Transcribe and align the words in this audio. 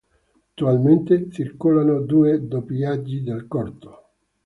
Attualmente 0.53 1.29
circolano 1.29 1.99
due 2.01 2.47
doppiaggi 2.47 3.21
del 3.21 3.45
corto. 3.45 4.13